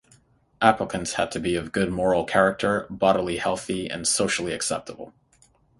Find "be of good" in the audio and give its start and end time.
1.39-1.91